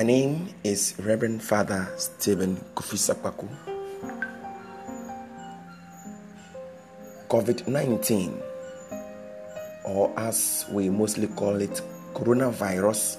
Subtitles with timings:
[0.00, 3.44] My name is Reverend Father Stephen Kufisakwaku.
[7.28, 8.32] COVID 19,
[9.84, 11.82] or as we mostly call it,
[12.14, 13.18] coronavirus,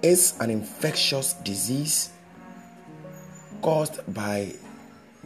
[0.00, 2.08] is an infectious disease
[3.60, 4.54] caused by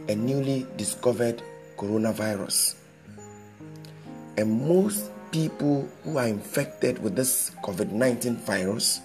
[0.09, 1.41] a newly discovered
[1.77, 2.75] coronavirus.
[4.35, 8.99] And most people who are infected with this COVID 19 virus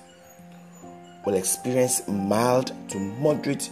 [1.27, 3.69] will experience mild to moderate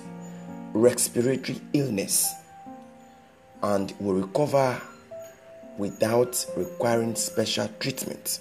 [0.75, 2.35] respiratory illness
[3.63, 4.83] and will recover
[5.79, 8.41] without requiring special treatment.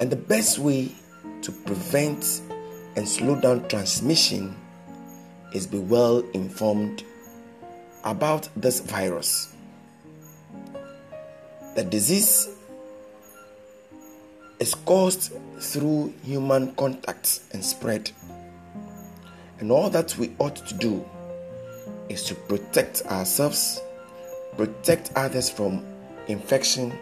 [0.00, 0.92] And the best way
[1.42, 2.40] to prevent
[2.96, 4.56] and slow down transmission
[5.52, 7.04] is be well informed
[8.04, 9.52] about this virus.
[11.76, 12.48] The disease
[14.60, 18.10] is caused through human contacts and spread.
[19.60, 21.04] And all that we ought to do
[22.08, 23.80] is to protect ourselves
[24.58, 25.82] protect others from
[26.26, 26.92] infection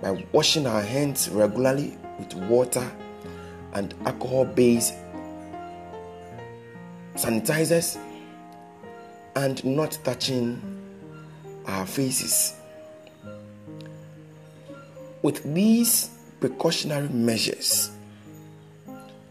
[0.00, 2.88] by washing our hands regularly with water
[3.74, 4.94] and alcohol based
[7.16, 7.98] sanitizers
[9.34, 10.62] and not touching
[11.66, 12.54] our faces.
[15.22, 17.90] With these precautionary measures,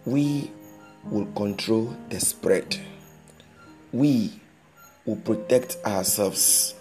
[0.06, 0.52] we
[1.03, 2.80] will control the spread.
[3.92, 4.39] We
[5.06, 6.76] will protect ourselves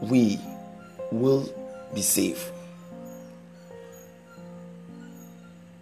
[0.00, 0.38] we
[1.10, 1.52] will
[1.94, 2.52] be safe.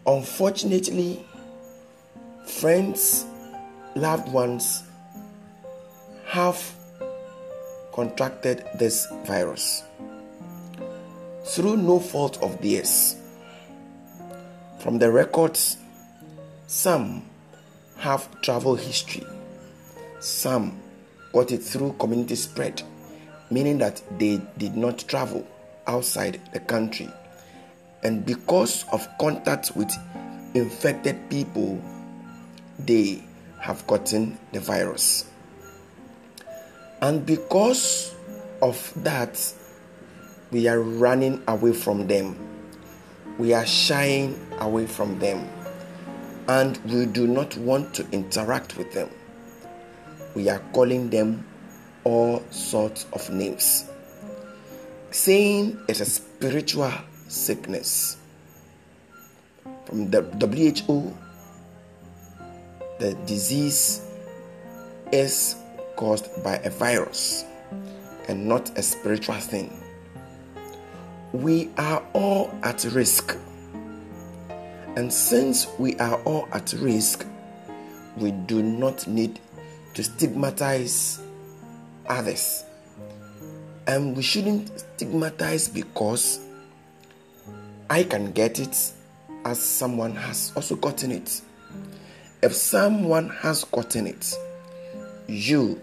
[0.06, 1.24] Unfortunately,
[2.46, 3.26] friends,
[3.94, 4.84] loved ones
[6.26, 6.74] have
[7.92, 9.82] contracted this virus
[11.44, 13.16] through no fault of theirs.
[14.86, 15.76] From the records,
[16.68, 17.28] some
[17.98, 19.26] have travel history,
[20.20, 20.80] some
[21.32, 22.82] got it through community spread
[23.50, 25.46] meaning that they did not travel
[25.86, 27.08] outside the country.
[28.02, 29.90] And because of contact with
[30.54, 31.80] infected people,
[32.78, 33.24] they
[33.60, 35.28] have gotten the virus.
[37.02, 38.14] And because
[38.62, 39.52] of that,
[40.50, 42.36] we are running away from them.
[43.38, 45.48] We are shying away from them.
[46.48, 49.10] And we do not want to interact with them.
[50.34, 51.46] We are calling them
[52.04, 53.90] all sorts of names,
[55.10, 56.92] saying it's a spiritual
[57.26, 58.16] sickness.
[59.86, 61.16] From the WHO,
[63.00, 64.02] the disease
[65.12, 65.56] is
[65.96, 67.44] caused by a virus
[68.28, 69.82] and not a spiritual thing.
[71.32, 73.36] We are all at risk.
[74.96, 77.26] And since we are all at risk,
[78.16, 79.38] we do not need
[79.92, 81.20] to stigmatize
[82.08, 82.64] others.
[83.86, 86.40] And we shouldn't stigmatize because
[87.90, 88.92] I can get it
[89.44, 91.42] as someone has also gotten it.
[92.42, 94.34] If someone has gotten it,
[95.28, 95.80] you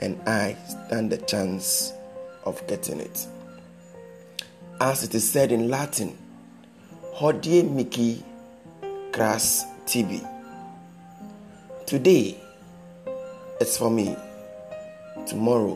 [0.00, 1.92] and I stand the chance
[2.44, 3.26] of getting it.
[4.80, 6.18] As it is said in Latin,
[7.14, 8.24] Hodie Mihi
[9.18, 10.22] Cras Tibi.
[11.86, 12.38] Today,
[13.60, 14.14] it's for me
[15.26, 15.74] tomorrow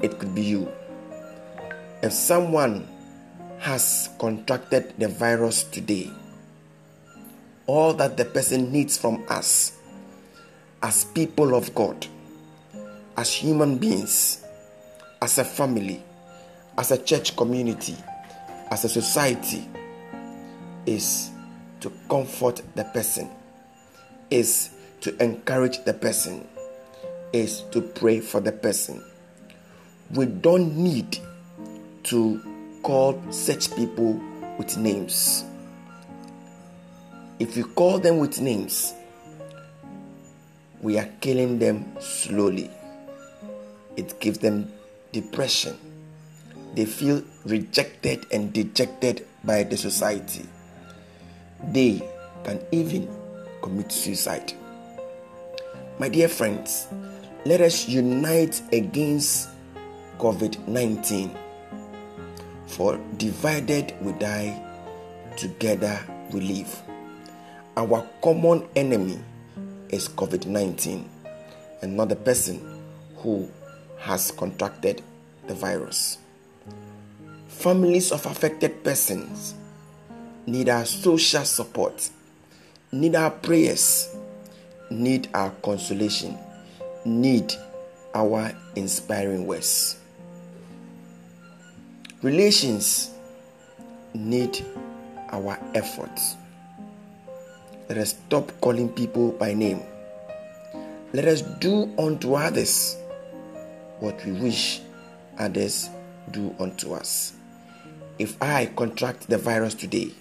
[0.00, 0.72] it could be you.
[2.02, 2.88] If someone
[3.58, 6.10] has contracted the virus today,
[7.66, 9.76] all that the person needs from us
[10.82, 12.06] as people of God,
[13.14, 14.42] as human beings,
[15.20, 16.02] as a family,
[16.78, 17.94] as a church community,
[18.70, 19.68] as a society,
[20.86, 21.31] is
[21.82, 23.28] to comfort the person,
[24.30, 24.70] is
[25.00, 26.46] to encourage the person,
[27.32, 29.02] is to pray for the person.
[30.14, 31.18] We don't need
[32.04, 34.20] to call such people
[34.58, 35.44] with names.
[37.38, 38.94] If you call them with names,
[40.80, 42.70] we are killing them slowly.
[43.96, 44.72] It gives them
[45.12, 45.76] depression.
[46.74, 50.44] They feel rejected and dejected by the society.
[51.70, 52.02] They
[52.44, 53.08] can even
[53.62, 54.52] commit suicide.
[55.98, 56.88] My dear friends,
[57.44, 59.50] let us unite against
[60.18, 61.30] COVID 19.
[62.66, 64.60] For divided we die,
[65.36, 65.98] together
[66.32, 66.82] we live.
[67.76, 69.18] Our common enemy
[69.90, 71.08] is COVID 19
[71.82, 72.82] and not the person
[73.18, 73.48] who
[73.98, 75.02] has contracted
[75.46, 76.18] the virus.
[77.48, 79.54] Families of affected persons
[80.46, 82.10] need our social support,
[82.90, 84.14] need our prayers,
[84.90, 86.36] need our consolation,
[87.04, 87.52] need
[88.14, 89.98] our inspiring words.
[92.22, 93.10] Relations
[94.14, 94.64] need
[95.30, 96.36] our efforts.
[97.88, 99.82] Let us stop calling people by name.
[101.12, 102.96] Let us do unto others
[104.00, 104.80] what we wish
[105.38, 105.90] others
[106.30, 107.34] do unto us.
[108.18, 110.12] If I contract the virus today,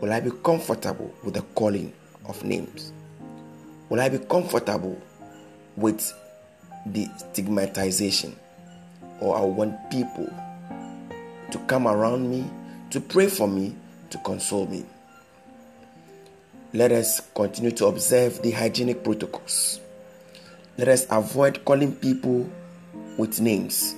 [0.00, 1.92] will I be comfortable with the calling
[2.26, 2.92] of names?
[3.88, 5.00] Will I be comfortable
[5.76, 6.12] with
[6.86, 8.36] the stigmatization?
[9.20, 10.28] Or I want people
[11.50, 12.44] to come around me,
[12.90, 13.74] to pray for me,
[14.10, 14.84] to console me.
[16.72, 19.80] Let us continue to observe the hygienic protocols.
[20.76, 22.50] Let us avoid calling people
[23.16, 23.94] with names.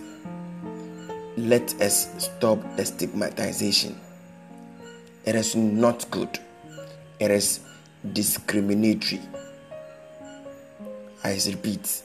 [1.38, 3.98] Let us stop the stigmatization.
[5.26, 6.38] It is not good.
[7.18, 7.58] It is
[8.12, 9.20] discriminatory.
[11.24, 12.02] I repeat,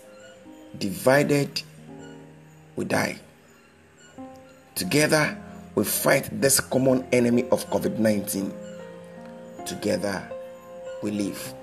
[0.80, 1.62] divided
[2.76, 3.20] we die.
[4.74, 5.38] Together
[5.76, 8.52] we fight this common enemy of COVID 19.
[9.68, 10.28] Together
[11.04, 11.54] we live.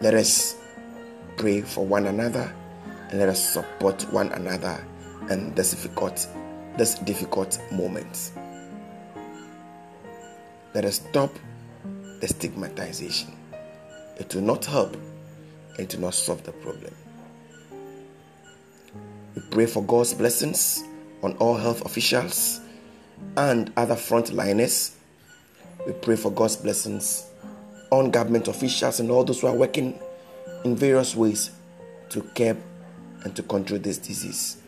[0.00, 0.56] Let us
[1.36, 2.50] pray for one another
[3.10, 4.82] and let us support one another
[5.28, 6.26] in this difficult,
[6.78, 8.32] this difficult moment.
[10.76, 11.34] Let us stop
[12.20, 13.32] the stigmatization.
[14.18, 14.94] It will not help
[15.78, 16.94] and to not solve the problem.
[19.34, 20.84] We pray for God's blessings
[21.22, 22.60] on all health officials
[23.38, 24.92] and other frontliners.
[25.86, 27.24] We pray for God's blessings
[27.90, 29.98] on government officials and all those who are working
[30.66, 31.52] in various ways
[32.10, 32.58] to curb
[33.24, 34.58] and to control this disease.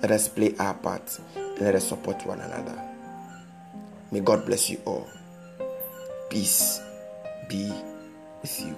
[0.00, 2.80] Let us play our part and let us support one another.
[4.10, 5.06] May God bless you all.
[6.34, 6.80] Peace
[7.48, 7.72] be
[8.42, 8.74] with you.